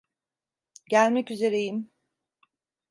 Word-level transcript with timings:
Gelmek 0.89 1.31
üzereyim. 1.31 1.91